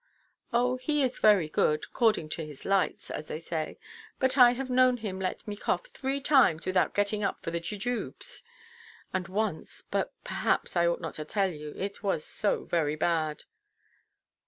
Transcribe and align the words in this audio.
"Oh, 0.51 0.77
he 0.77 1.03
is 1.03 1.19
very 1.19 1.47
good, 1.47 1.83
'according 1.83 2.29
to 2.29 2.43
his 2.43 2.65
lights,' 2.65 3.11
as 3.11 3.27
they 3.27 3.37
say. 3.37 3.77
But 4.17 4.35
I 4.35 4.53
have 4.53 4.67
known 4.67 4.97
him 4.97 5.19
let 5.19 5.47
me 5.47 5.55
cough 5.55 5.85
three 5.89 6.19
times 6.19 6.65
without 6.65 6.95
getting 6.95 7.21
up 7.23 7.43
for 7.43 7.51
the 7.51 7.59
jujubes. 7.59 8.41
And 9.13 9.27
once—but 9.27 10.11
perhaps 10.23 10.75
I 10.75 10.87
ought 10.87 11.01
not 11.01 11.13
to 11.21 11.25
tell 11.25 11.51
you: 11.51 11.75
it 11.77 12.01
was 12.01 12.25
so 12.25 12.63
very 12.63 12.95
bad." 12.95 13.43